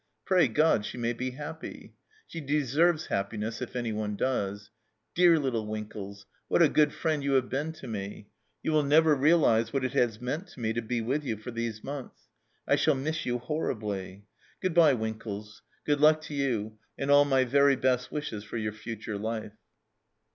[0.25, 1.93] Pray God she may be happy!
[2.25, 4.71] She deserves happiness, if anyone does.
[5.13, 8.25] Dear little Winkles, what a good friend you have been to me!
[8.63, 11.51] You will never realize what it has meant to me to be with you for
[11.51, 12.29] these months.
[12.67, 14.25] I shall miss you horribly.
[14.59, 18.73] Good bye, Winkles; good luck to you, and all my very best wishes for your
[18.73, 19.53] future life."